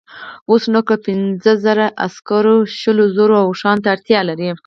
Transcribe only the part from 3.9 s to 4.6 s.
اړتیا لري.